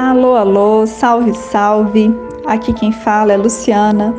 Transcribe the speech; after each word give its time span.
Alô, 0.00 0.36
alô, 0.36 0.86
salve, 0.86 1.34
salve. 1.34 2.16
Aqui 2.46 2.72
quem 2.72 2.92
fala 2.92 3.32
é 3.32 3.36
Luciana. 3.36 4.14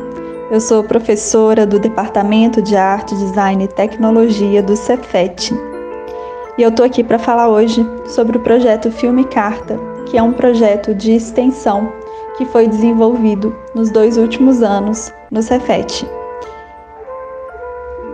Eu 0.50 0.60
sou 0.60 0.84
professora 0.84 1.66
do 1.66 1.80
Departamento 1.80 2.60
de 2.60 2.76
Arte, 2.76 3.14
Design 3.14 3.64
e 3.64 3.66
Tecnologia 3.66 4.62
do 4.62 4.76
Cefet. 4.76 5.54
E 6.58 6.62
eu 6.62 6.70
tô 6.70 6.82
aqui 6.82 7.02
para 7.02 7.18
falar 7.18 7.48
hoje 7.48 7.82
sobre 8.04 8.36
o 8.36 8.40
projeto 8.40 8.92
Filme 8.92 9.24
Carta, 9.24 9.80
que 10.04 10.18
é 10.18 10.22
um 10.22 10.34
projeto 10.34 10.94
de 10.94 11.12
extensão 11.12 11.90
que 12.36 12.44
foi 12.44 12.68
desenvolvido 12.68 13.56
nos 13.74 13.90
dois 13.90 14.18
últimos 14.18 14.62
anos 14.62 15.10
no 15.30 15.42
Cefet. 15.42 16.06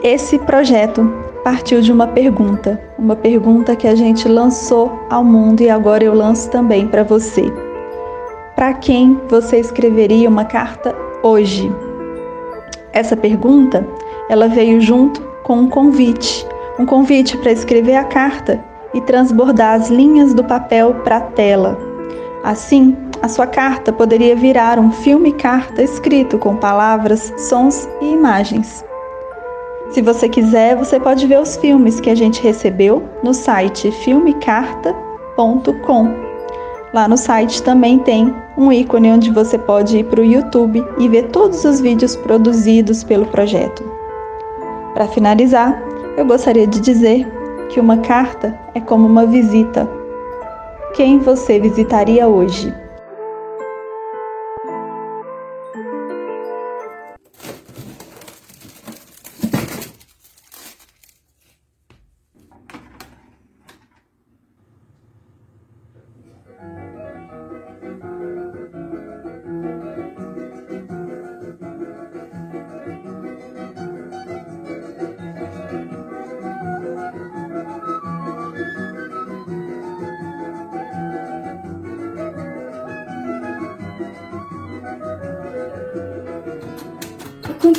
Esse 0.04 0.38
projeto 0.38 1.12
partiu 1.46 1.80
de 1.80 1.92
uma 1.92 2.08
pergunta, 2.08 2.76
uma 2.98 3.14
pergunta 3.14 3.76
que 3.76 3.86
a 3.86 3.94
gente 3.94 4.26
lançou 4.26 4.90
ao 5.08 5.22
mundo 5.22 5.60
e 5.60 5.70
agora 5.70 6.02
eu 6.02 6.12
lanço 6.12 6.50
também 6.50 6.88
para 6.88 7.04
você. 7.04 7.44
Para 8.56 8.74
quem 8.74 9.16
você 9.28 9.60
escreveria 9.60 10.28
uma 10.28 10.44
carta 10.44 10.92
hoje? 11.22 11.72
Essa 12.92 13.16
pergunta, 13.16 13.86
ela 14.28 14.48
veio 14.48 14.80
junto 14.80 15.22
com 15.44 15.58
um 15.58 15.68
convite, 15.68 16.44
um 16.80 16.84
convite 16.84 17.36
para 17.38 17.52
escrever 17.52 17.94
a 17.94 18.02
carta 18.02 18.60
e 18.92 19.00
transbordar 19.00 19.74
as 19.74 19.88
linhas 19.88 20.34
do 20.34 20.42
papel 20.42 20.94
para 21.04 21.18
a 21.18 21.20
tela. 21.20 21.78
Assim, 22.42 22.96
a 23.22 23.28
sua 23.28 23.46
carta 23.46 23.92
poderia 23.92 24.34
virar 24.34 24.80
um 24.80 24.90
filme 24.90 25.30
carta 25.30 25.80
escrito 25.80 26.38
com 26.38 26.56
palavras, 26.56 27.32
sons 27.36 27.88
e 28.00 28.14
imagens. 28.14 28.84
Se 29.90 30.02
você 30.02 30.28
quiser, 30.28 30.76
você 30.76 30.98
pode 30.98 31.26
ver 31.26 31.40
os 31.40 31.56
filmes 31.56 32.00
que 32.00 32.10
a 32.10 32.14
gente 32.14 32.42
recebeu 32.42 33.02
no 33.22 33.32
site 33.32 33.90
filmecarta.com. 33.90 36.26
Lá 36.92 37.08
no 37.08 37.16
site 37.16 37.62
também 37.62 37.98
tem 37.98 38.34
um 38.56 38.72
ícone 38.72 39.10
onde 39.10 39.30
você 39.30 39.58
pode 39.58 39.98
ir 39.98 40.04
para 40.04 40.20
o 40.20 40.24
YouTube 40.24 40.84
e 40.98 41.08
ver 41.08 41.28
todos 41.28 41.64
os 41.64 41.80
vídeos 41.80 42.16
produzidos 42.16 43.04
pelo 43.04 43.26
projeto. 43.26 43.84
Para 44.94 45.06
finalizar, 45.08 45.82
eu 46.16 46.24
gostaria 46.24 46.66
de 46.66 46.80
dizer 46.80 47.30
que 47.68 47.78
uma 47.78 47.98
carta 47.98 48.58
é 48.74 48.80
como 48.80 49.06
uma 49.06 49.26
visita. 49.26 49.88
Quem 50.94 51.18
você 51.18 51.60
visitaria 51.60 52.26
hoje? 52.26 52.74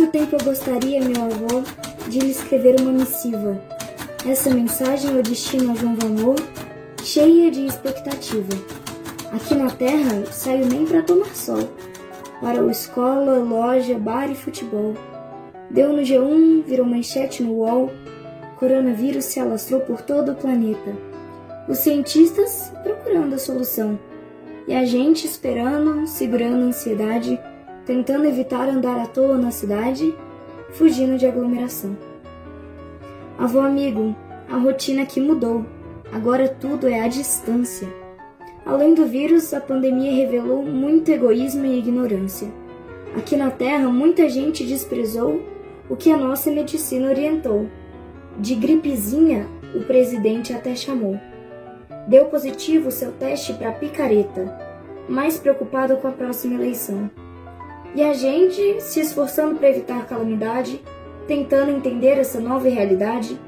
Quanto 0.08 0.12
tempo 0.12 0.36
eu 0.36 0.46
gostaria, 0.46 1.02
meu 1.02 1.26
avô, 1.26 1.64
de 2.08 2.20
lhe 2.20 2.32
escrever 2.32 2.80
uma 2.80 2.92
missiva. 2.92 3.60
Essa 4.26 4.50
mensagem 4.50 5.16
eu 5.16 5.22
destino 5.22 5.72
a 5.72 5.76
João 5.76 5.96
Valmor, 5.96 6.36
cheia 7.04 7.52
de 7.52 7.66
expectativa. 7.66 8.54
Aqui 9.34 9.56
na 9.56 9.70
terra, 9.70 10.26
saio 10.32 10.66
nem 10.66 10.86
para 10.86 11.02
tomar 11.02 11.36
sol. 11.36 11.70
Para 12.40 12.64
o 12.64 12.72
escola, 12.72 13.40
loja, 13.40 13.98
bar 13.98 14.32
e 14.32 14.36
futebol. 14.36 14.94
Deu 15.70 15.92
no 15.92 16.02
G1, 16.02 16.64
virou 16.64 16.86
manchete 16.86 17.44
no 17.44 17.54
UOL. 17.54 17.92
Coronavírus 18.58 19.26
se 19.26 19.40
alastrou 19.40 19.82
por 19.82 20.02
todo 20.02 20.32
o 20.32 20.36
planeta. 20.36 20.96
Os 21.68 21.80
cientistas 21.80 22.72
procurando 22.82 23.36
a 23.36 23.40
solução. 23.40 24.00
E 24.68 24.74
a 24.74 24.86
gente 24.86 25.26
esperando, 25.26 26.08
segurando 26.08 26.64
a 26.64 26.68
ansiedade 26.68 27.38
tentando 27.88 28.26
evitar 28.26 28.68
andar 28.68 29.00
à 29.00 29.06
toa 29.08 29.38
na 29.38 29.50
cidade, 29.50 30.14
fugindo 30.72 31.18
de 31.18 31.26
aglomeração. 31.26 31.98
Avô 33.40 33.62
amigo, 33.62 34.14
a 34.52 34.58
rotina 34.58 35.04
aqui 35.04 35.22
mudou. 35.22 35.66
Agora 36.12 36.50
tudo 36.50 36.90
é 36.90 37.00
à 37.00 37.08
distância. 37.08 37.88
Além 38.66 38.94
do 38.94 39.06
vírus, 39.06 39.54
a 39.54 39.62
pandemia 39.62 40.12
revelou 40.12 40.64
muito 40.64 41.10
egoísmo 41.10 41.66
e 41.66 41.80
ignorância. 41.80 42.50
Aqui 43.16 43.38
na 43.38 43.50
Terra, 43.50 43.88
muita 43.88 44.28
gente 44.28 44.66
desprezou 44.66 45.42
o 45.90 45.96
que 45.96 46.12
a 46.12 46.18
nossa 46.18 46.52
medicina 46.52 47.08
orientou. 47.08 47.68
De 48.38 48.54
gripezinha, 48.56 49.48
o 49.74 49.80
presidente 49.86 50.52
até 50.52 50.76
chamou. 50.76 51.18
Deu 52.06 52.26
positivo 52.26 52.92
seu 52.92 53.14
teste 53.14 53.54
para 53.54 53.72
picareta, 53.72 54.60
mais 55.08 55.40
preocupado 55.40 55.96
com 55.98 56.10
a 56.10 56.12
próxima 56.12 56.56
eleição. 56.56 57.10
E 57.96 58.04
a 58.04 58.14
gente, 58.14 58.82
se 58.82 59.00
esforçando 59.00 59.56
para 59.56 59.70
evitar 59.70 60.06
calamidade, 60.06 60.82
tentando 61.28 61.72
entender 61.72 62.18
essa 62.18 62.40
nova 62.40 62.68
realidade, 62.70 63.40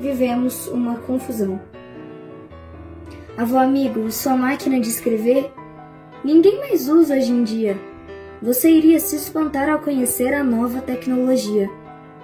vivemos 0.00 0.66
uma 0.68 0.96
confusão. 0.98 1.60
Avô 3.36 3.58
amigo, 3.58 4.10
sua 4.10 4.36
máquina 4.36 4.80
de 4.80 4.88
escrever 4.88 5.52
ninguém 6.24 6.58
mais 6.58 6.88
usa 6.88 7.14
hoje 7.16 7.30
em 7.30 7.44
dia. 7.44 7.78
Você 8.42 8.70
iria 8.70 8.98
se 8.98 9.16
espantar 9.16 9.68
ao 9.68 9.78
conhecer 9.78 10.34
a 10.34 10.42
nova 10.42 10.80
tecnologia. 10.80 11.70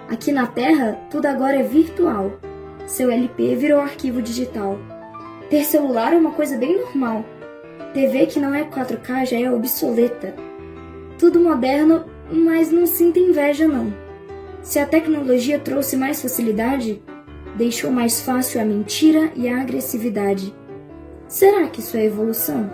Aqui 0.08 0.32
na 0.32 0.46
Terra, 0.46 0.98
tudo 1.10 1.26
agora 1.26 1.56
é 1.56 1.62
virtual. 1.62 2.32
Seu 2.86 3.10
LP 3.10 3.54
virou 3.54 3.80
arquivo 3.80 4.20
digital. 4.20 4.78
Ter 5.48 5.64
celular 5.64 6.12
é 6.12 6.16
uma 6.16 6.32
coisa 6.32 6.56
bem 6.56 6.78
normal. 6.80 7.24
TV 7.94 8.26
que 8.26 8.40
não 8.40 8.54
é 8.54 8.64
4K 8.64 9.26
já 9.26 9.38
é 9.38 9.50
obsoleta. 9.50 10.34
Tudo 11.22 11.38
moderno, 11.38 12.04
mas 12.32 12.72
não 12.72 12.84
sinta 12.84 13.20
inveja 13.20 13.68
não. 13.68 13.94
Se 14.60 14.80
a 14.80 14.86
tecnologia 14.86 15.56
trouxe 15.56 15.96
mais 15.96 16.20
facilidade, 16.20 17.00
deixou 17.56 17.92
mais 17.92 18.20
fácil 18.20 18.60
a 18.60 18.64
mentira 18.64 19.30
e 19.36 19.48
a 19.48 19.62
agressividade. 19.62 20.52
Será 21.28 21.68
que 21.68 21.78
isso 21.78 21.96
é 21.96 22.06
evolução? 22.06 22.68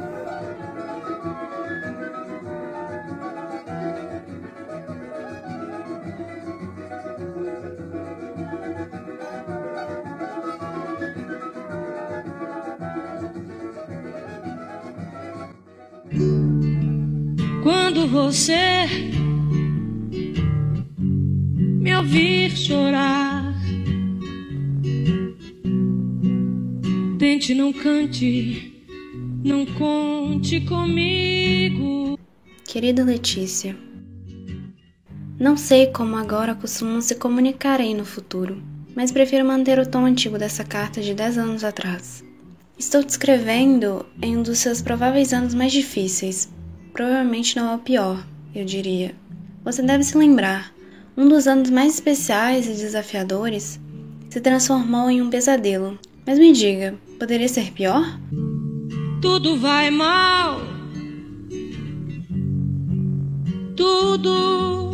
Quando 17.89 18.07
você 18.07 18.85
me 21.39 21.97
ouvir 21.97 22.51
chorar. 22.55 23.55
Tente, 27.19 27.55
não 27.55 27.73
cante, 27.73 28.85
não 29.43 29.65
conte 29.65 30.61
comigo. 30.61 32.19
Querida 32.63 33.03
Letícia, 33.03 33.75
não 35.41 35.57
sei 35.57 35.87
como 35.87 36.15
agora 36.17 36.55
costumam 36.55 37.01
se 37.01 37.15
comunicar 37.15 37.81
aí 37.81 37.95
no 37.95 38.05
futuro, 38.05 38.63
mas 38.95 39.11
prefiro 39.11 39.47
manter 39.47 39.79
o 39.79 39.87
tom 39.89 40.05
antigo 40.05 40.37
dessa 40.37 40.63
carta 40.63 41.01
de 41.01 41.15
10 41.15 41.39
anos 41.39 41.65
atrás. 41.65 42.23
Estou 42.79 43.03
te 43.03 43.09
escrevendo 43.09 44.05
em 44.21 44.37
um 44.37 44.43
dos 44.43 44.59
seus 44.59 44.83
prováveis 44.83 45.33
anos 45.33 45.55
mais 45.55 45.73
difíceis, 45.73 46.51
provavelmente 46.99 47.55
não 47.55 47.71
é 47.71 47.75
o 47.77 47.79
pior, 47.79 48.27
eu 48.53 48.65
diria. 48.65 49.15
Você 49.63 49.81
deve 49.83 50.03
se 50.03 50.19
lembrar, 50.19 50.75
um 51.17 51.29
dos 51.29 51.47
anos 51.47 51.71
mais 51.71 51.95
especiais 51.95 52.67
e 52.67 52.73
desafiadores 52.73 53.79
se 54.29 54.41
transformou 54.41 55.09
em 55.09 55.23
um 55.23 55.31
pesadelo. 55.31 55.97
Mas 56.27 56.41
me 56.41 56.53
diga, 56.53 56.97
poderia 57.17 57.47
ser 57.47 57.71
pior? 57.71 58.05
Tudo 59.23 59.57
vai 59.57 59.93
mal. 59.93 60.61
Tudo. 63.77 64.91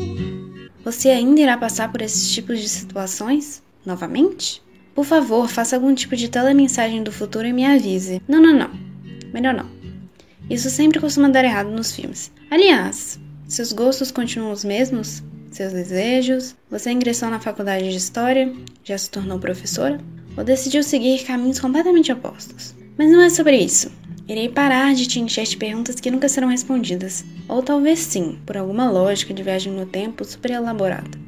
Você 0.84 1.08
ainda 1.08 1.40
irá 1.40 1.56
passar 1.56 1.90
por 1.90 2.02
esses 2.02 2.30
tipos 2.30 2.60
de 2.60 2.68
situações? 2.68 3.62
Novamente? 3.86 4.62
Por 4.94 5.06
favor, 5.06 5.48
faça 5.48 5.74
algum 5.74 5.94
tipo 5.94 6.14
de 6.16 6.28
telemensagem 6.28 7.02
do 7.02 7.10
futuro 7.10 7.46
e 7.46 7.52
me 7.54 7.64
avise. 7.64 8.20
Não, 8.28 8.42
não, 8.42 8.52
não. 8.52 8.70
Melhor 9.32 9.54
não. 9.54 9.83
Isso 10.48 10.68
sempre 10.70 11.00
costuma 11.00 11.28
dar 11.28 11.44
errado 11.44 11.70
nos 11.70 11.92
filmes. 11.92 12.30
Aliás, 12.50 13.18
seus 13.48 13.72
gostos 13.72 14.10
continuam 14.10 14.52
os 14.52 14.64
mesmos? 14.64 15.22
Seus 15.50 15.72
desejos? 15.72 16.54
Você 16.70 16.90
ingressou 16.90 17.30
na 17.30 17.40
faculdade 17.40 17.90
de 17.90 17.96
História? 17.96 18.52
Já 18.82 18.98
se 18.98 19.10
tornou 19.10 19.38
professora? 19.38 20.00
Ou 20.36 20.44
decidiu 20.44 20.82
seguir 20.82 21.24
caminhos 21.24 21.60
completamente 21.60 22.12
opostos? 22.12 22.74
Mas 22.98 23.10
não 23.10 23.20
é 23.20 23.30
sobre 23.30 23.56
isso. 23.56 23.90
Irei 24.26 24.48
parar 24.48 24.94
de 24.94 25.06
te 25.06 25.20
encher 25.20 25.44
de 25.44 25.56
perguntas 25.56 25.96
que 26.00 26.10
nunca 26.10 26.28
serão 26.28 26.48
respondidas, 26.48 27.24
ou 27.46 27.62
talvez 27.62 27.98
sim, 27.98 28.38
por 28.46 28.56
alguma 28.56 28.90
lógica 28.90 29.34
de 29.34 29.42
viagem 29.42 29.72
no 29.72 29.84
tempo 29.84 30.24
super 30.24 30.50
elaborada. 30.50 31.18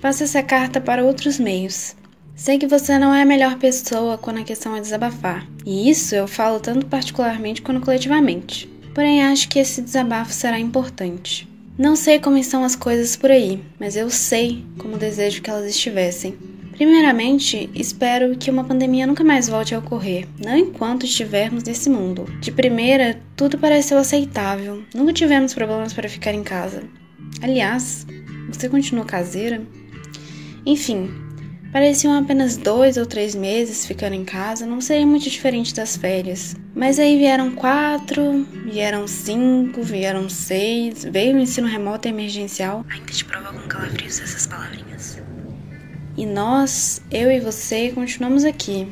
Faça 0.00 0.24
essa 0.24 0.42
carta 0.42 0.80
para 0.80 1.04
outros 1.04 1.38
meios. 1.38 1.94
Sei 2.38 2.56
que 2.56 2.68
você 2.68 2.96
não 3.00 3.12
é 3.12 3.22
a 3.22 3.26
melhor 3.26 3.58
pessoa 3.58 4.16
quando 4.16 4.38
a 4.38 4.44
questão 4.44 4.76
é 4.76 4.80
desabafar, 4.80 5.44
e 5.66 5.90
isso 5.90 6.14
eu 6.14 6.28
falo 6.28 6.60
tanto 6.60 6.86
particularmente 6.86 7.60
quanto 7.60 7.80
coletivamente. 7.80 8.68
Porém, 8.94 9.24
acho 9.24 9.48
que 9.48 9.58
esse 9.58 9.82
desabafo 9.82 10.32
será 10.32 10.56
importante. 10.56 11.48
Não 11.76 11.96
sei 11.96 12.20
como 12.20 12.38
estão 12.38 12.62
as 12.62 12.76
coisas 12.76 13.16
por 13.16 13.32
aí, 13.32 13.60
mas 13.78 13.96
eu 13.96 14.08
sei 14.08 14.64
como 14.78 14.96
desejo 14.96 15.42
que 15.42 15.50
elas 15.50 15.68
estivessem. 15.68 16.38
Primeiramente, 16.70 17.68
espero 17.74 18.36
que 18.36 18.52
uma 18.52 18.62
pandemia 18.62 19.04
nunca 19.04 19.24
mais 19.24 19.48
volte 19.48 19.74
a 19.74 19.80
ocorrer, 19.80 20.28
não 20.40 20.56
enquanto 20.56 21.06
estivermos 21.06 21.64
nesse 21.64 21.90
mundo. 21.90 22.24
De 22.40 22.52
primeira, 22.52 23.20
tudo 23.34 23.58
pareceu 23.58 23.98
aceitável, 23.98 24.84
nunca 24.94 25.12
tivemos 25.12 25.54
problemas 25.54 25.92
para 25.92 26.08
ficar 26.08 26.32
em 26.32 26.44
casa. 26.44 26.84
Aliás, 27.42 28.06
você 28.48 28.68
continua 28.68 29.04
caseira? 29.04 29.60
Enfim, 30.64 31.10
pareciam 31.72 32.18
apenas 32.18 32.56
dois 32.56 32.96
ou 32.96 33.06
três 33.06 33.34
meses 33.34 33.86
ficando 33.86 34.14
em 34.14 34.24
casa, 34.24 34.66
não 34.66 34.80
seria 34.80 35.06
muito 35.06 35.28
diferente 35.28 35.74
das 35.74 35.96
férias. 35.96 36.56
Mas 36.74 36.98
aí 36.98 37.18
vieram 37.18 37.50
quatro, 37.50 38.46
vieram 38.64 39.06
cinco, 39.06 39.82
vieram 39.82 40.28
seis, 40.28 41.04
veio 41.04 41.36
o 41.36 41.40
ensino 41.40 41.66
remoto 41.66 42.08
emergencial. 42.08 42.84
Ainda 42.88 43.12
te 43.12 43.24
provo 43.24 43.48
algum 43.48 43.66
calafrio 43.68 44.06
essas 44.06 44.46
palavrinhas. 44.46 45.20
E 46.16 46.26
nós, 46.26 47.00
eu 47.10 47.30
e 47.30 47.40
você, 47.40 47.92
continuamos 47.92 48.44
aqui, 48.44 48.88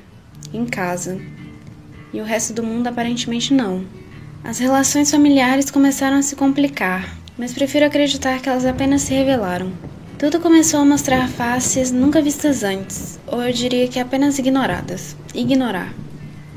em 0.53 0.65
casa. 0.65 1.21
E 2.13 2.21
o 2.21 2.25
resto 2.25 2.53
do 2.53 2.63
mundo 2.63 2.87
aparentemente 2.87 3.53
não. 3.53 3.85
As 4.45 4.59
relações 4.59 5.11
familiares 5.11 5.71
começaram 5.73 6.19
a 6.19 6.23
se 6.23 6.37
complicar, 6.37 7.17
mas 7.37 7.53
prefiro 7.53 7.85
acreditar 7.85 8.41
que 8.41 8.49
elas 8.49 8.65
apenas 8.65 9.03
se 9.03 9.13
revelaram. 9.13 9.73
Tudo 10.19 10.41
começou 10.41 10.81
a 10.81 10.85
mostrar 10.85 11.29
faces 11.29 11.93
nunca 11.93 12.23
vistas 12.23 12.65
antes, 12.65 13.21
ou 13.27 13.43
eu 13.43 13.53
diria 13.53 13.87
que 13.87 14.01
apenas 14.01 14.39
ignoradas. 14.39 15.15
Ignorar. 15.35 15.93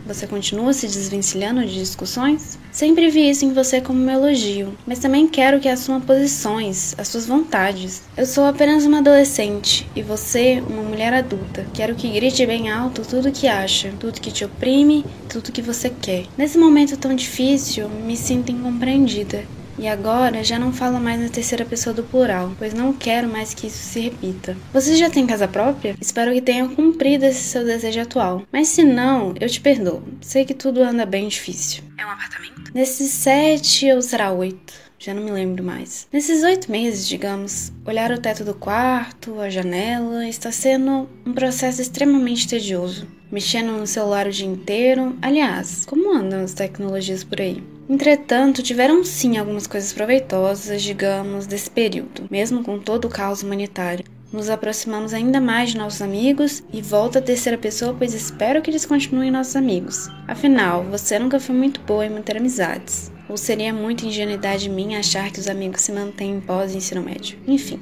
Você 0.08 0.26
continua 0.26 0.72
se 0.72 0.88
desvencilhando 0.88 1.66
de 1.66 1.74
discussões? 1.74 2.58
Sempre 2.72 3.10
vi 3.10 3.30
isso 3.30 3.44
em 3.44 3.52
você 3.52 3.82
como 3.82 4.02
um 4.02 4.10
elogio, 4.10 4.78
mas 4.88 5.00
também 5.00 5.28
quero 5.28 5.60
que 5.60 5.68
assuma 5.68 6.00
posições, 6.00 6.96
as 6.98 7.10
suas 7.10 7.28
vontades. 7.28 8.02
Eu 8.16 8.26
sou 8.26 8.46
apenas 8.46 8.86
uma 8.86 9.00
adolescente 9.00 9.86
e 9.94 10.02
você, 10.02 10.64
uma 10.66 10.82
mulher 10.82 11.14
adulta. 11.14 11.68
Quero 11.74 11.96
que 11.96 12.10
grite 12.10 12.46
bem 12.46 12.72
alto 12.72 13.02
tudo 13.02 13.30
que 13.30 13.50
acha, 13.50 13.92
tudo 14.00 14.22
que 14.22 14.32
te 14.32 14.46
oprime, 14.46 15.06
tudo 15.28 15.52
que 15.52 15.62
você 15.62 15.90
quer. 15.90 16.28
Nesse 16.38 16.58
momento 16.58 16.96
tão 16.96 17.14
difícil, 17.14 17.90
me 17.90 18.16
sinto 18.16 18.54
incompreendida 18.54 19.44
e 19.80 19.88
agora 19.88 20.44
já 20.44 20.60
não 20.60 20.74
falo 20.74 21.00
mais 21.00 21.22
na 21.22 21.30
terceira 21.30 21.64
pessoa 21.64 21.94
do 21.94 22.04
plural, 22.04 22.52
pois 22.60 22.74
não 22.74 22.92
quero 22.92 23.30
mais 23.30 23.54
que 23.54 23.68
isso 23.68 23.78
se 23.78 24.00
repita. 24.02 24.58
Você 24.74 24.96
já 24.96 25.10
tem 25.10 25.26
casa 25.26 25.48
própria? 25.48 25.96
Espero 26.00 26.34
que 26.34 26.42
tenha 26.42 26.68
cumprido 26.68 27.26
esse 27.26 27.44
seu 27.44 27.64
desejo 27.64 28.02
atual. 28.02 28.44
Mas 28.52 28.68
se 28.68 28.84
não, 28.84 29.34
eu 29.40 29.50
te 29.50 29.62
perdoo. 29.62 30.04
Sei 30.22 30.44
que 30.44 30.54
tudo 30.54 30.84
anda 30.84 31.06
bem 31.06 31.28
difícil. 31.30 31.82
É 31.98 32.06
um 32.06 32.10
apartamento? 32.10 32.72
Nesses 32.74 33.12
sete 33.12 33.92
ou 33.92 34.02
será 34.02 34.32
oito? 34.32 34.90
já 35.00 35.14
não 35.14 35.24
me 35.24 35.32
lembro 35.32 35.64
mais. 35.64 36.08
Nesses 36.12 36.44
oito 36.44 36.70
meses, 36.70 37.08
digamos, 37.08 37.72
olhar 37.86 38.12
o 38.12 38.20
teto 38.20 38.44
do 38.44 38.54
quarto, 38.54 39.40
a 39.40 39.50
janela, 39.50 40.28
está 40.28 40.52
sendo 40.52 41.10
um 41.26 41.32
processo 41.32 41.82
extremamente 41.82 42.48
tedioso. 42.48 43.08
Mexendo 43.32 43.72
no 43.72 43.88
celular 43.88 44.28
o 44.28 44.32
dia 44.32 44.46
inteiro. 44.46 45.18
Aliás, 45.22 45.86
como 45.86 46.14
andam 46.14 46.44
as 46.44 46.54
tecnologias 46.54 47.24
por 47.24 47.40
aí? 47.40 47.64
Entretanto, 47.90 48.62
tiveram 48.62 49.04
sim 49.04 49.38
algumas 49.38 49.66
coisas 49.66 49.92
proveitosas, 49.92 50.84
digamos, 50.84 51.48
desse 51.48 51.72
período, 51.72 52.28
mesmo 52.30 52.64
com 52.64 52.78
todo 52.78 53.06
o 53.06 53.10
caos 53.10 53.42
humanitário. 53.42 54.06
Nos 54.32 54.48
aproximamos 54.48 55.12
ainda 55.12 55.42
mais 55.42 55.72
de 55.72 55.78
nossos 55.80 56.04
amigos 56.04 56.64
e 56.72 56.84
volto 56.84 57.18
à 57.18 57.22
terceira 57.22 57.58
pessoa, 57.58 57.96
pois 57.98 58.14
espero 58.14 58.62
que 58.62 58.70
eles 58.70 58.86
continuem 58.86 59.32
nossos 59.32 59.56
amigos. 59.56 60.08
Afinal, 60.28 60.84
você 60.84 61.18
nunca 61.18 61.40
foi 61.40 61.56
muito 61.56 61.82
boa 61.82 62.06
em 62.06 62.12
manter 62.12 62.38
amizades. 62.38 63.12
Ou 63.28 63.36
seria 63.36 63.74
muita 63.74 64.06
ingenuidade 64.06 64.70
minha 64.70 65.00
achar 65.00 65.32
que 65.32 65.40
os 65.40 65.48
amigos 65.48 65.82
se 65.82 65.92
mantêm 65.92 66.40
pós-ensino 66.40 67.02
médio. 67.02 67.40
Enfim, 67.48 67.82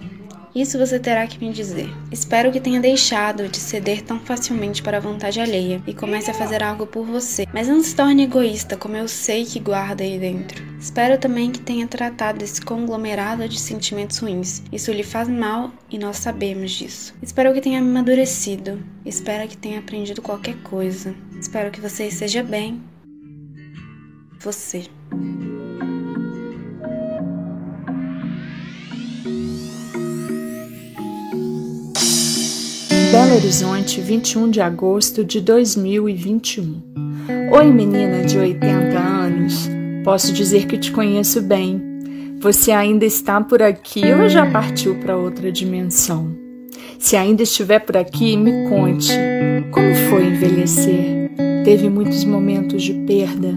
isso 0.53 0.77
você 0.77 0.99
terá 0.99 1.25
que 1.27 1.39
me 1.39 1.51
dizer. 1.51 1.89
Espero 2.11 2.51
que 2.51 2.59
tenha 2.59 2.79
deixado 2.79 3.47
de 3.47 3.57
ceder 3.57 4.01
tão 4.01 4.19
facilmente 4.19 4.81
para 4.81 4.97
a 4.97 5.01
vontade 5.01 5.39
alheia 5.39 5.81
e 5.87 5.93
comece 5.93 6.31
a 6.31 6.33
fazer 6.33 6.63
algo 6.63 6.87
por 6.87 7.05
você, 7.05 7.45
mas 7.53 7.67
não 7.67 7.81
se 7.81 7.95
torne 7.95 8.23
egoísta 8.23 8.77
como 8.77 8.95
eu 8.95 9.07
sei 9.07 9.45
que 9.45 9.59
guarda 9.59 10.03
aí 10.03 10.17
dentro. 10.17 10.63
Espero 10.79 11.17
também 11.17 11.51
que 11.51 11.59
tenha 11.59 11.87
tratado 11.87 12.43
esse 12.43 12.61
conglomerado 12.61 13.47
de 13.47 13.59
sentimentos 13.59 14.19
ruins. 14.19 14.61
Isso 14.71 14.91
lhe 14.91 15.03
faz 15.03 15.27
mal 15.27 15.71
e 15.89 15.97
nós 15.97 16.17
sabemos 16.17 16.71
disso. 16.71 17.13
Espero 17.21 17.53
que 17.53 17.61
tenha 17.61 17.79
amadurecido. 17.79 18.83
Espero 19.05 19.47
que 19.47 19.57
tenha 19.57 19.79
aprendido 19.79 20.21
qualquer 20.21 20.55
coisa. 20.63 21.15
Espero 21.39 21.71
que 21.71 21.81
você 21.81 22.07
esteja 22.07 22.43
bem. 22.43 22.81
Você. 24.39 24.85
Belo 33.17 33.33
Horizonte, 33.33 33.99
21 33.99 34.51
de 34.51 34.61
agosto 34.61 35.25
de 35.25 35.41
2021. 35.41 36.83
Oi, 37.51 37.65
menina 37.65 38.23
de 38.23 38.37
80 38.37 38.95
anos. 38.95 39.67
Posso 40.03 40.31
dizer 40.31 40.67
que 40.67 40.77
te 40.77 40.91
conheço 40.91 41.41
bem. 41.41 41.81
Você 42.39 42.71
ainda 42.71 43.05
está 43.05 43.41
por 43.41 43.59
aqui 43.59 44.03
ou 44.13 44.29
já 44.29 44.45
partiu 44.45 44.99
para 44.99 45.17
outra 45.17 45.51
dimensão? 45.51 46.29
Se 46.99 47.15
ainda 47.15 47.41
estiver 47.41 47.79
por 47.79 47.97
aqui, 47.97 48.37
me 48.37 48.69
conte 48.69 49.11
como 49.71 49.95
foi 50.11 50.27
envelhecer. 50.27 51.31
Teve 51.65 51.89
muitos 51.89 52.23
momentos 52.23 52.83
de 52.83 52.93
perda 52.93 53.51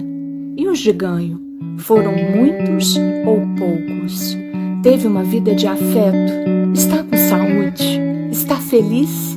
e 0.56 0.66
os 0.68 0.78
de 0.78 0.90
ganho? 0.90 1.38
Foram 1.80 2.12
muitos 2.12 2.96
ou 3.26 3.42
poucos? 3.58 4.34
Teve 4.82 5.06
uma 5.06 5.22
vida 5.22 5.54
de 5.54 5.66
afeto? 5.66 6.32
Está 6.72 7.04
com 7.04 7.14
saúde? 7.28 8.00
Está 8.30 8.56
feliz? 8.56 9.29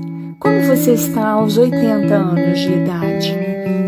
Como 0.43 0.61
você 0.63 0.91
está 0.91 1.29
aos 1.29 1.57
80 1.57 2.13
anos 2.13 2.59
de 2.59 2.73
idade? 2.73 3.33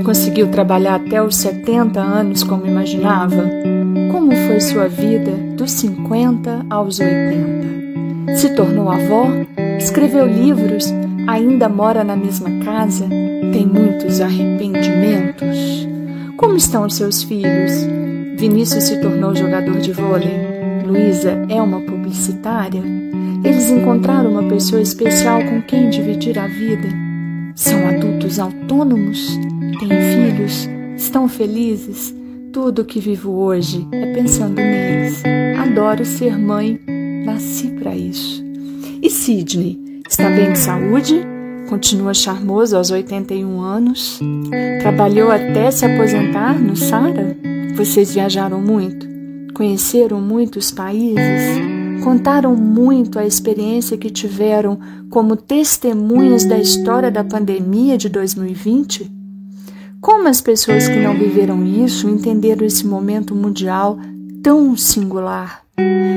Conseguiu 0.05 0.47
trabalhar 0.47 0.95
até 0.95 1.21
os 1.21 1.35
70 1.35 1.99
anos 1.99 2.45
como 2.45 2.65
imaginava? 2.65 3.43
Como 4.09 4.33
foi 4.33 4.61
sua 4.61 4.87
vida 4.87 5.31
dos 5.57 5.69
50 5.71 6.65
aos 6.69 7.01
80? 7.01 8.35
Se 8.37 8.55
tornou 8.55 8.89
avó? 8.89 9.27
Escreveu 9.77 10.25
livros? 10.25 10.85
Ainda 11.27 11.67
mora 11.67 12.05
na 12.05 12.15
mesma 12.15 12.49
casa? 12.63 13.05
Tem 13.51 13.65
muitos 13.65 14.21
arrependimentos? 14.21 15.85
Como 16.37 16.55
estão 16.55 16.85
os 16.85 16.95
seus 16.95 17.21
filhos? 17.21 17.85
Vinícius 18.37 18.85
se 18.85 19.01
tornou 19.01 19.35
jogador 19.35 19.77
de 19.79 19.91
vôlei. 19.91 20.55
Luísa 20.85 21.37
é 21.49 21.61
uma 21.61 21.81
publicitária? 21.81 23.04
Eles 23.45 23.69
encontraram 23.69 24.31
uma 24.31 24.49
pessoa 24.49 24.81
especial 24.81 25.39
com 25.45 25.61
quem 25.61 25.87
dividir 25.91 26.39
a 26.39 26.47
vida. 26.47 26.89
São 27.53 27.87
adultos 27.87 28.39
autônomos, 28.39 29.37
têm 29.79 29.89
filhos, 29.89 30.67
estão 30.97 31.29
felizes. 31.29 32.13
Tudo 32.51 32.81
o 32.81 32.85
que 32.85 32.99
vivo 32.99 33.31
hoje 33.31 33.87
é 33.91 34.13
pensando 34.13 34.55
neles. 34.55 35.21
Adoro 35.59 36.03
ser 36.03 36.39
mãe, 36.39 36.79
nasci 37.23 37.69
para 37.69 37.95
isso. 37.95 38.43
E 38.99 39.11
Sidney, 39.11 40.01
está 40.09 40.27
bem 40.31 40.51
de 40.53 40.57
saúde? 40.57 41.21
Continua 41.69 42.15
charmoso 42.15 42.75
aos 42.75 42.89
81 42.89 43.61
anos? 43.61 44.19
Trabalhou 44.81 45.29
até 45.31 45.69
se 45.69 45.85
aposentar 45.85 46.59
no 46.59 46.75
Sara? 46.75 47.37
Vocês 47.75 48.15
viajaram 48.15 48.59
muito? 48.59 49.07
Conheceram 49.53 50.19
muitos 50.19 50.71
países? 50.71 51.74
Contaram 52.03 52.55
muito 52.55 53.17
a 53.17 53.25
experiência 53.25 53.97
que 53.97 54.09
tiveram 54.09 54.79
como 55.09 55.35
testemunhas 55.35 56.45
da 56.45 56.57
história 56.57 57.11
da 57.11 57.23
pandemia 57.23 57.97
de 57.97 58.09
2020? 58.09 59.11
Como 60.01 60.27
as 60.27 60.39
pessoas 60.41 60.87
que 60.87 60.99
não 60.99 61.17
viveram 61.17 61.65
isso 61.65 62.07
entenderam 62.09 62.65
esse 62.65 62.85
momento 62.85 63.33
mundial 63.33 63.97
tão 64.43 64.77
singular? 64.77 65.61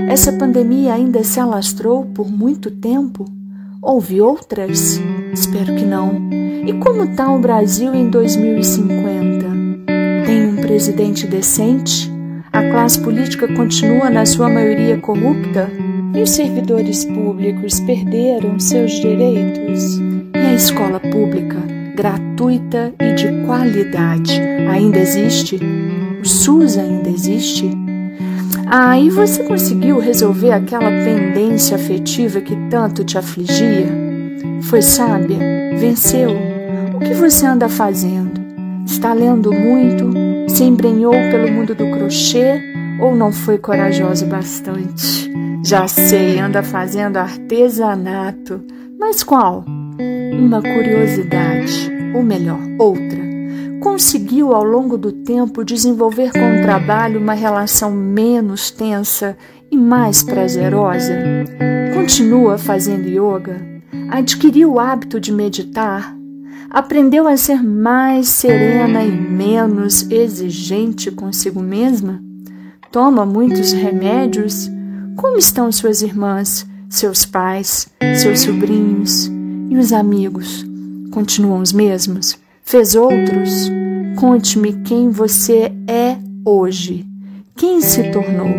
Essa 0.09 0.33
pandemia 0.33 0.95
ainda 0.95 1.25
se 1.25 1.41
alastrou 1.41 2.05
por 2.07 2.31
muito 2.31 2.71
tempo? 2.71 3.25
Houve 3.81 4.21
outras? 4.21 5.01
Espero 5.33 5.75
que 5.75 5.85
não. 5.85 6.29
E 6.67 6.73
como 6.81 7.05
está 7.05 7.33
o 7.33 7.39
Brasil 7.39 7.95
em 7.95 8.11
2050? 8.11 9.47
Tem 10.27 10.49
um 10.49 10.57
presidente 10.57 11.27
decente? 11.27 12.18
A 12.53 12.63
classe 12.63 13.01
política 13.01 13.47
continua, 13.49 14.09
na 14.09 14.25
sua 14.25 14.49
maioria, 14.49 14.97
corrupta? 14.99 15.71
E 16.15 16.23
os 16.23 16.31
servidores 16.31 17.05
públicos 17.05 17.79
perderam 17.81 18.59
seus 18.59 18.93
direitos? 18.93 19.99
E 20.35 20.39
a 20.39 20.55
escola 20.55 20.99
pública, 20.99 21.59
gratuita 21.95 22.93
e 23.01 23.15
de 23.15 23.45
qualidade, 23.45 24.41
ainda 24.71 24.99
existe? 24.99 25.61
O 26.21 26.27
SUS 26.27 26.79
ainda 26.79 27.11
existe? 27.11 27.71
Ah, 28.67 28.99
e 28.99 29.11
você 29.11 29.45
conseguiu 29.45 29.99
resolver 29.99 30.53
aquela 30.53 30.91
pendência 30.91 31.77
afetiva 31.77 32.41
que 32.41 32.57
tanto 32.69 33.05
te 33.05 33.19
afligia? 33.19 33.87
Foi 34.63 34.83
sábia? 34.83 35.39
Venceu? 35.79 36.31
O 36.95 36.99
que 36.99 37.15
você 37.15 37.47
anda 37.47 37.69
fazendo? 37.69 38.41
Está 38.85 39.13
lendo 39.13 39.53
muito? 39.53 40.18
Se 40.59 40.65
embrenhou 40.65 41.13
pelo 41.13 41.53
mundo 41.53 41.73
do 41.73 41.89
crochê 41.93 42.61
ou 43.01 43.15
não 43.15 43.31
foi 43.31 43.59
corajoso 43.59 44.27
bastante? 44.27 45.31
Já 45.65 45.87
sei, 45.87 46.41
anda 46.41 46.65
fazendo 46.65 47.17
artesanato. 47.17 48.61
Mas 48.99 49.23
qual? 49.23 49.65
Uma 50.33 50.61
curiosidade, 50.61 51.89
ou 52.13 52.25
melhor, 52.25 52.59
outra. 52.77 53.21
Conseguiu 53.81 54.53
ao 54.53 54.65
longo 54.65 54.99
do 54.99 55.13
tempo 55.13 55.65
desenvolver 55.65 56.33
com 56.33 56.59
o 56.59 56.63
trabalho 56.63 57.21
uma 57.21 57.35
relação 57.35 57.93
menos 57.93 58.73
tensa 58.73 59.39
e 59.71 59.77
mais 59.77 60.25
prazerosa? 60.25 61.15
Continua 61.95 62.59
fazendo 62.59 63.07
yoga? 63.07 63.65
Adquiriu 64.11 64.73
o 64.73 64.81
hábito 64.81 65.21
de 65.21 65.31
meditar? 65.31 66.18
Aprendeu 66.71 67.27
a 67.27 67.35
ser 67.37 67.63
mais 67.63 68.29
serena 68.29 69.03
e 69.03 69.11
menos 69.11 70.09
exigente 70.11 71.11
consigo 71.11 71.63
mesma? 71.63 72.23
Toma 72.93 73.25
muitos 73.25 73.73
remédios? 73.73 74.71
Como 75.17 75.39
estão 75.39 75.73
suas 75.73 76.03
irmãs, 76.03 76.67
seus 76.91 77.25
pais, 77.25 77.89
seus 78.21 78.41
sobrinhos 78.41 79.31
e 79.71 79.77
os 79.79 79.95
amigos? 79.95 80.65
Continuam 81.11 81.63
os 81.63 81.73
mesmos? 81.73 82.39
Fez 82.63 82.95
outros? 82.95 83.71
Conte-me 84.17 84.75
quem 84.83 85.09
você 85.09 85.73
é 85.87 86.19
hoje. 86.45 87.07
Quem 87.57 87.81
se 87.81 88.11
tornou? 88.11 88.51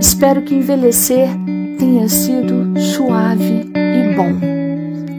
Espero 0.00 0.40
que 0.42 0.54
envelhecer 0.54 1.28
tenha 1.78 2.08
sido 2.08 2.72
suave 2.80 3.70
e 3.74 4.16
bom. 4.16 4.32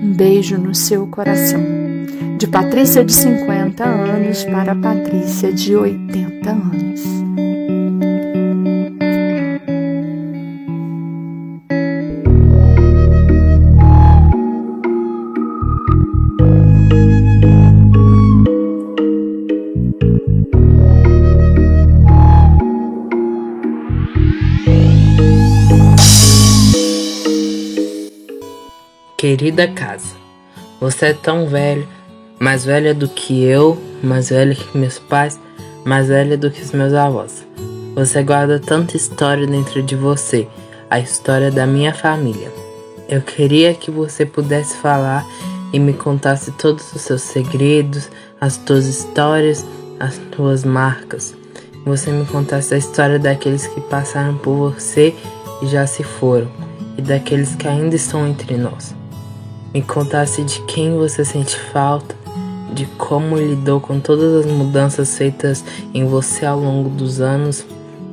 Um 0.03 0.11
beijo 0.11 0.57
no 0.57 0.73
seu 0.73 1.05
coração 1.05 1.84
de 2.37 2.47
Patrícia 2.47 3.03
de 3.03 3.13
50 3.13 3.83
anos 3.83 4.43
para 4.45 4.75
Patrícia 4.75 5.51
de 5.51 5.75
80 5.75 6.49
anos. 6.49 7.25
Querida 29.17 29.67
casa, 29.67 30.15
você 30.79 31.07
é 31.07 31.13
tão 31.13 31.47
velho 31.47 31.87
mais 32.39 32.65
velha 32.65 32.93
do 32.93 33.07
que 33.07 33.43
eu, 33.43 33.77
mais 34.03 34.29
velha 34.29 34.55
que 34.55 34.77
meus 34.77 34.99
pais, 34.99 35.39
mais 35.83 36.07
velha 36.07 36.37
do 36.37 36.51
que 36.51 36.61
os 36.61 36.71
meus 36.71 36.93
avós. 36.93 37.45
Você 37.95 38.23
guarda 38.23 38.59
tanta 38.59 38.97
história 38.97 39.47
dentro 39.47 39.81
de 39.81 39.95
você, 39.95 40.47
a 40.89 40.99
história 40.99 41.49
da 41.51 41.65
minha 41.65 41.93
família. 41.93 42.51
Eu 43.07 43.21
queria 43.21 43.73
que 43.73 43.89
você 43.89 44.25
pudesse 44.25 44.75
falar 44.77 45.25
e 45.71 45.79
me 45.79 45.93
contasse 45.93 46.51
todos 46.51 46.91
os 46.93 47.01
seus 47.01 47.21
segredos, 47.21 48.09
as 48.39 48.57
tuas 48.57 48.85
histórias, 48.85 49.65
as 49.99 50.17
tuas 50.31 50.63
marcas. 50.63 51.35
Você 51.85 52.11
me 52.11 52.25
contasse 52.25 52.73
a 52.73 52.77
história 52.77 53.19
daqueles 53.19 53.67
que 53.67 53.79
passaram 53.79 54.37
por 54.37 54.73
você 54.73 55.13
e 55.61 55.67
já 55.67 55.85
se 55.85 56.03
foram, 56.03 56.47
e 56.97 57.01
daqueles 57.01 57.55
que 57.55 57.67
ainda 57.67 57.95
estão 57.95 58.27
entre 58.27 58.57
nós. 58.57 58.95
Me 59.73 59.81
contasse 59.81 60.43
de 60.43 60.61
quem 60.63 60.97
você 60.97 61.23
sente 61.23 61.57
falta, 61.57 62.15
de 62.73 62.85
como 62.97 63.37
lidou 63.37 63.79
com 63.79 63.99
todas 63.99 64.45
as 64.45 64.51
mudanças 64.51 65.17
feitas 65.17 65.63
em 65.93 66.05
você 66.05 66.45
ao 66.45 66.59
longo 66.59 66.89
dos 66.89 67.21
anos, 67.21 67.65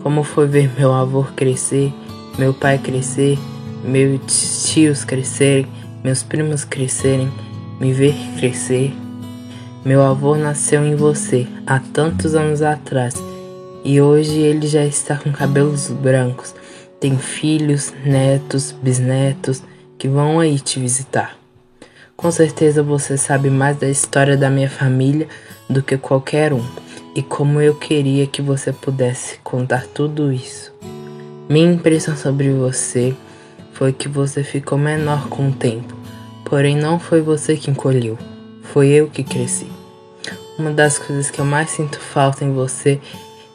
como 0.02 0.23
foi 0.23 0.47
ver 0.47 0.71
meu 0.78 0.92
avô 0.92 1.25
crescer, 1.37 1.92
meu 2.38 2.52
pai 2.52 2.78
crescer, 2.78 3.38
meus 3.85 4.71
tios 4.71 5.04
crescerem, 5.04 5.66
meus 6.02 6.23
primos 6.23 6.64
crescerem, 6.64 7.30
me 7.80 7.92
ver 7.92 8.14
crescer. 8.38 8.92
Meu 9.85 10.02
avô 10.02 10.37
nasceu 10.37 10.85
em 10.85 10.94
você 10.94 11.47
há 11.66 11.80
tantos 11.80 12.35
anos 12.35 12.62
atrás 12.62 13.14
e 13.85 14.00
hoje 14.00 14.38
ele 14.38 14.66
já 14.68 14.85
está 14.85 15.16
com 15.16 15.32
cabelos 15.32 15.88
brancos, 15.88 16.54
tem 17.00 17.18
filhos, 17.18 17.92
netos, 18.04 18.73
bisnetos 18.80 19.62
que 19.99 20.06
vão 20.06 20.38
aí 20.38 20.61
te 20.61 20.78
visitar. 20.78 21.41
Com 22.23 22.31
certeza 22.31 22.85
você 22.85 23.19
sabe 23.19 23.50
mais 23.50 23.76
da 23.79 23.88
história 23.88 24.37
da 24.37 24.49
minha 24.49 24.71
família 24.71 25.26
do 25.69 25.83
que 25.83 25.99
qualquer 25.99 26.52
um, 26.52 26.64
e 27.17 27.21
como 27.21 27.61
eu 27.61 27.75
queria 27.75 28.29
que 28.29 28.41
você 28.41 28.73
pudesse 28.73 29.38
contar 29.43 29.88
tudo 29.88 30.33
isso. 30.33 30.73
Minha 31.49 31.73
impressão 31.73 32.17
sobre 32.17 32.52
você 32.52 33.12
foi 33.73 33.93
que 33.93 34.07
você 34.07 34.45
ficou 34.45 34.79
menor 34.79 35.26
com 35.26 35.49
o 35.49 35.52
tempo, 35.52 35.97
porém 36.45 36.76
não 36.76 37.00
foi 37.00 37.21
você 37.21 37.57
que 37.57 37.73
encolheu, 37.73 38.17
foi 38.62 38.91
eu 38.91 39.09
que 39.09 39.25
cresci. 39.25 39.67
Uma 40.57 40.71
das 40.71 41.00
coisas 41.00 41.29
que 41.29 41.41
eu 41.41 41.45
mais 41.45 41.71
sinto 41.71 41.99
falta 41.99 42.45
em 42.45 42.52
você 42.52 43.00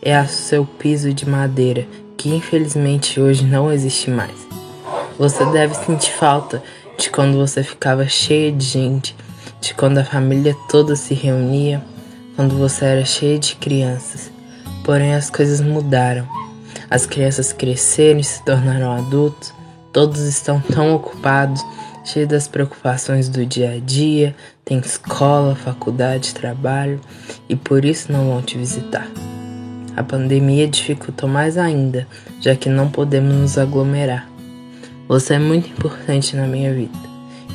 é 0.01 0.19
o 0.19 0.27
seu 0.27 0.65
piso 0.65 1.13
de 1.13 1.25
madeira, 1.25 1.87
que 2.17 2.35
infelizmente 2.35 3.17
hoje 3.17 3.45
não 3.45 3.71
existe 3.71 4.11
mais. 4.11 4.45
Você 5.17 5.45
deve 5.45 5.73
sentir 5.73 6.11
falta 6.11 6.61
de 6.97 7.09
quando 7.09 7.37
você 7.37 7.63
ficava 7.63 8.07
cheia 8.07 8.51
de 8.51 8.65
gente, 8.65 9.15
de 9.61 9.73
quando 9.73 9.99
a 9.99 10.03
família 10.03 10.55
toda 10.69 10.95
se 10.95 11.13
reunia, 11.13 11.81
quando 12.35 12.57
você 12.57 12.85
era 12.85 13.05
cheia 13.05 13.37
de 13.37 13.55
crianças. 13.55 14.31
Porém, 14.83 15.13
as 15.13 15.29
coisas 15.29 15.61
mudaram. 15.61 16.27
As 16.89 17.05
crianças 17.05 17.53
cresceram 17.53 18.19
e 18.19 18.23
se 18.23 18.43
tornaram 18.43 18.91
adultos, 18.91 19.53
todos 19.91 20.21
estão 20.21 20.59
tão 20.59 20.95
ocupados, 20.95 21.63
cheios 22.05 22.29
das 22.29 22.47
preocupações 22.47 23.27
do 23.27 23.45
dia 23.45 23.71
a 23.71 23.79
dia, 23.79 24.35
tem 24.63 24.79
escola, 24.79 25.55
faculdade, 25.55 26.33
trabalho 26.33 27.01
e 27.49 27.55
por 27.55 27.83
isso 27.83 28.11
não 28.11 28.29
vão 28.29 28.41
te 28.41 28.57
visitar. 28.57 29.07
A 29.95 30.03
pandemia 30.03 30.67
dificultou 30.67 31.27
mais 31.27 31.57
ainda, 31.57 32.07
já 32.39 32.55
que 32.55 32.69
não 32.69 32.89
podemos 32.89 33.33
nos 33.33 33.57
aglomerar. 33.57 34.29
Você 35.07 35.35
é 35.35 35.39
muito 35.39 35.69
importante 35.69 36.35
na 36.35 36.45
minha 36.45 36.73
vida. 36.73 36.97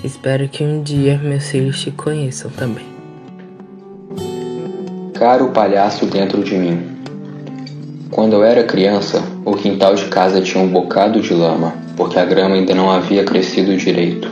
Espero 0.02 0.48
que 0.48 0.64
um 0.64 0.82
dia 0.82 1.20
meus 1.22 1.50
filhos 1.50 1.82
te 1.82 1.90
conheçam 1.90 2.50
também. 2.50 2.86
Caro 5.12 5.50
palhaço 5.50 6.06
dentro 6.06 6.42
de 6.42 6.54
mim. 6.54 6.80
Quando 8.10 8.32
eu 8.32 8.42
era 8.42 8.64
criança, 8.64 9.22
o 9.44 9.54
quintal 9.54 9.94
de 9.94 10.06
casa 10.06 10.40
tinha 10.40 10.64
um 10.64 10.68
bocado 10.68 11.20
de 11.20 11.34
lama, 11.34 11.74
porque 11.94 12.18
a 12.18 12.24
grama 12.24 12.54
ainda 12.54 12.74
não 12.74 12.90
havia 12.90 13.22
crescido 13.22 13.76
direito. 13.76 14.30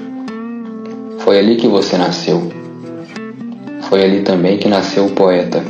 Foi 1.18 1.38
ali 1.38 1.56
que 1.56 1.68
você 1.68 1.98
nasceu. 1.98 2.50
Foi 3.82 4.02
ali 4.02 4.22
também 4.22 4.56
que 4.56 4.66
nasceu 4.66 5.04
o 5.04 5.12
poeta. 5.12 5.62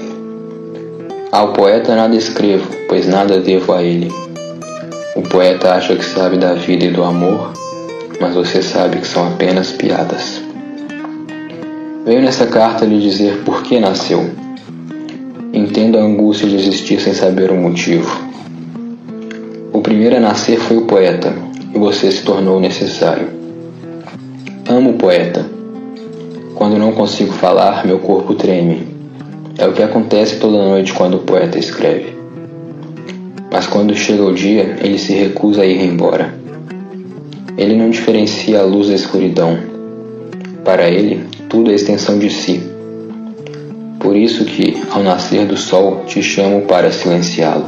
Ao 1.33 1.53
poeta 1.53 1.97
nada 1.97 2.15
escrevo, 2.15 2.71
pois 2.89 3.09
nada 3.09 3.41
devo 3.41 3.73
a 3.73 3.83
ele. 3.83 4.30
O 5.17 5.23
poeta 5.23 5.75
acha 5.75 5.97
que 5.97 6.05
sabe 6.05 6.37
da 6.37 6.55
vida 6.55 6.85
e 6.85 6.91
do 6.93 7.03
amor, 7.03 7.53
mas 8.21 8.33
você 8.33 8.63
sabe 8.63 8.99
que 8.99 9.07
são 9.09 9.27
apenas 9.27 9.73
piadas. 9.73 10.41
Venho 12.07 12.23
nessa 12.23 12.47
carta 12.47 12.85
lhe 12.85 13.01
dizer 13.01 13.43
por 13.45 13.65
que 13.65 13.81
nasceu. 13.81 14.31
Entendo 15.53 15.99
a 15.99 16.03
angústia 16.03 16.49
de 16.49 16.55
existir 16.55 17.01
sem 17.01 17.13
saber 17.13 17.51
o 17.51 17.57
motivo. 17.57 18.09
O 19.73 19.81
primeiro 19.81 20.17
a 20.17 20.21
nascer 20.21 20.61
foi 20.61 20.77
o 20.77 20.87
poeta, 20.87 21.35
e 21.75 21.79
você 21.79 22.13
se 22.13 22.23
tornou 22.23 22.61
necessário. 22.61 23.29
Amo 24.69 24.91
o 24.91 24.95
poeta. 24.95 25.45
Quando 26.55 26.79
não 26.79 26.93
consigo 26.93 27.33
falar, 27.33 27.85
meu 27.85 27.99
corpo 27.99 28.35
treme. 28.35 28.87
É 29.59 29.67
o 29.67 29.73
que 29.73 29.83
acontece 29.83 30.39
toda 30.39 30.57
noite 30.57 30.93
quando 30.93 31.15
o 31.15 31.21
poeta 31.21 31.59
escreve. 31.59 32.20
Mas 33.53 33.67
quando 33.67 33.97
chega 33.97 34.23
o 34.23 34.33
dia, 34.33 34.77
ele 34.81 34.97
se 34.97 35.13
recusa 35.13 35.63
a 35.63 35.67
ir 35.67 35.83
embora. 35.83 36.33
Ele 37.59 37.75
não 37.75 37.91
diferencia 37.91 38.61
a 38.61 38.65
luz 38.65 38.89
da 38.89 38.95
escuridão. 38.95 39.59
Para 40.65 40.89
ele, 40.89 41.25
tudo 41.49 41.71
é 41.71 41.75
extensão 41.75 42.19
de 42.19 42.31
si. 42.31 42.63
Por 43.99 44.17
isso 44.17 44.45
que, 44.45 44.81
ao 44.91 45.03
nascer 45.03 45.47
do 45.47 45.57
sol, 45.57 46.05
te 46.07 46.23
chamo 46.23 46.63
para 46.63 46.93
silenciá-lo. 46.93 47.67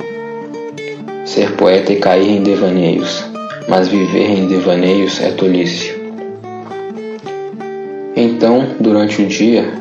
Ser 1.25 1.53
poeta 1.57 1.93
é 1.93 1.97
cair 1.97 2.31
em 2.31 2.43
devaneios, 2.43 3.25
mas 3.69 3.89
viver 3.89 4.31
em 4.31 4.47
devaneios 4.47 5.21
é 5.21 5.31
tolice. 5.31 6.01
Então, 8.15 8.67
durante 8.79 9.21
o 9.21 9.27
dia, 9.27 9.73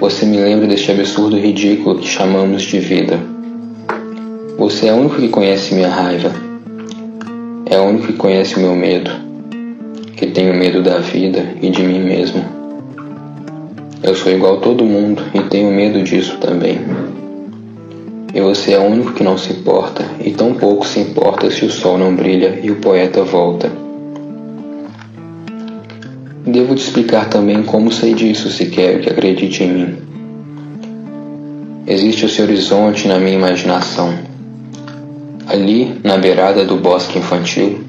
você 0.00 0.24
me 0.24 0.38
lembra 0.38 0.66
deste 0.66 0.90
absurdo 0.90 1.36
ridículo 1.38 1.98
que 1.98 2.08
chamamos 2.08 2.62
de 2.62 2.78
vida 2.78 3.39
Você 4.60 4.88
é 4.88 4.92
o 4.92 4.96
único 4.96 5.16
que 5.16 5.30
conhece 5.30 5.74
minha 5.74 5.88
raiva. 5.88 6.30
É 7.64 7.78
o 7.78 7.84
único 7.84 8.08
que 8.08 8.12
conhece 8.12 8.56
o 8.56 8.60
meu 8.60 8.76
medo. 8.76 9.10
Que 10.14 10.26
tenho 10.26 10.54
medo 10.54 10.82
da 10.82 10.98
vida 10.98 11.54
e 11.62 11.70
de 11.70 11.82
mim 11.82 12.00
mesmo. 12.00 12.44
Eu 14.02 14.14
sou 14.14 14.30
igual 14.30 14.58
a 14.58 14.60
todo 14.60 14.84
mundo 14.84 15.22
e 15.32 15.40
tenho 15.44 15.72
medo 15.72 16.02
disso 16.02 16.36
também. 16.42 16.78
E 18.34 18.40
você 18.42 18.72
é 18.72 18.78
o 18.78 18.82
único 18.82 19.14
que 19.14 19.24
não 19.24 19.38
se 19.38 19.50
importa, 19.50 20.04
e 20.22 20.30
tão 20.30 20.52
pouco 20.52 20.86
se 20.86 21.00
importa 21.00 21.50
se 21.50 21.64
o 21.64 21.70
sol 21.70 21.96
não 21.96 22.14
brilha 22.14 22.60
e 22.62 22.70
o 22.70 22.76
poeta 22.76 23.24
volta. 23.24 23.72
Devo 26.44 26.74
te 26.74 26.82
explicar 26.82 27.30
também 27.30 27.62
como 27.62 27.90
sei 27.90 28.12
disso 28.12 28.50
se 28.50 28.66
quero 28.66 29.00
que 29.00 29.08
acredite 29.08 29.64
em 29.64 29.72
mim. 29.72 29.96
Existe 31.86 32.26
esse 32.26 32.42
horizonte 32.42 33.08
na 33.08 33.18
minha 33.18 33.38
imaginação. 33.38 34.29
Ali, 35.50 36.00
na 36.04 36.16
beirada 36.16 36.64
do 36.64 36.76
bosque 36.76 37.18
infantil, 37.18 37.80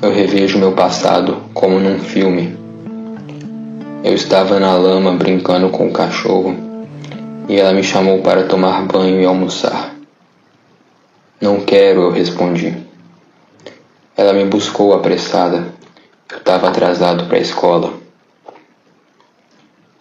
eu 0.00 0.12
revejo 0.12 0.56
meu 0.56 0.70
passado 0.70 1.42
como 1.52 1.80
num 1.80 1.98
filme. 1.98 2.56
Eu 4.04 4.14
estava 4.14 4.60
na 4.60 4.76
lama 4.76 5.10
brincando 5.10 5.68
com 5.68 5.88
o 5.88 5.92
cachorro 5.92 6.54
e 7.48 7.58
ela 7.58 7.72
me 7.72 7.82
chamou 7.82 8.20
para 8.20 8.44
tomar 8.44 8.86
banho 8.86 9.20
e 9.20 9.24
almoçar. 9.24 9.96
Não 11.40 11.58
quero, 11.62 12.02
eu 12.02 12.12
respondi. 12.12 12.72
Ela 14.16 14.32
me 14.32 14.44
buscou 14.44 14.94
apressada. 14.94 15.66
Eu 16.30 16.38
estava 16.38 16.68
atrasado 16.68 17.26
para 17.26 17.38
a 17.38 17.40
escola. 17.40 17.94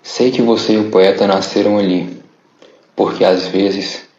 Sei 0.03 0.29
que 0.29 0.43
você 0.43 0.73
e 0.73 0.77
o 0.77 0.91
poeta 0.91 1.25
nasceram 1.25 1.79
ali, 1.79 2.21
porque 2.95 3.25
às 3.25 3.47
vezes 3.47 4.10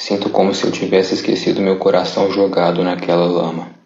sinto 0.00 0.30
como 0.30 0.54
se 0.54 0.64
eu 0.64 0.72
tivesse 0.72 1.12
esquecido 1.12 1.60
meu 1.60 1.76
coração 1.76 2.32
jogado 2.32 2.82
naquela 2.82 3.26
lama. 3.26 3.79